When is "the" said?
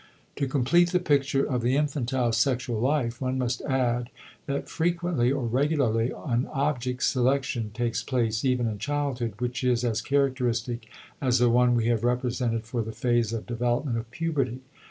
0.91-0.99, 1.61-1.75, 11.37-11.51, 12.81-12.91